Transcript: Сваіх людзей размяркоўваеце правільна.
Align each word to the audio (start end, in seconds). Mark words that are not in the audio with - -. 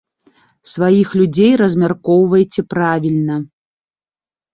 Сваіх 0.69 1.09
людзей 1.19 1.51
размяркоўваеце 1.61 2.61
правільна. 2.75 3.37